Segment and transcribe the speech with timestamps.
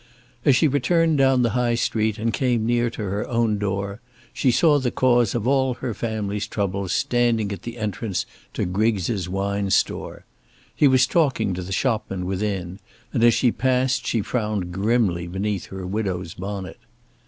[0.43, 4.01] As she returned down the High Street, and came near to her own door,
[4.33, 8.25] she saw the cause of all her family troubles standing at the entrance
[8.55, 10.25] to Griggs's wine store.
[10.75, 12.79] He was talking to the shopman within,
[13.13, 16.79] and as she passed she frowned grimly beneath her widow's bonnet.